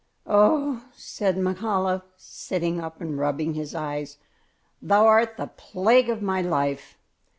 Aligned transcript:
"Oh!" 0.25 0.83
said 0.95 1.37
Mahala, 1.37 2.01
sitting 2.17 2.79
up 2.81 3.01
and 3.01 3.19
rubbing 3.19 3.53
his 3.53 3.75
eyes, 3.75 4.17
"thou 4.81 5.05
art 5.05 5.37
the 5.37 5.45
plague 5.45 6.09
of 6.09 6.23
my 6.23 6.41
life. 6.41 6.97